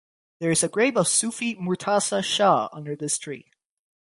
[0.39, 3.51] There is grave of Sufi Murtaza Shah under this tree.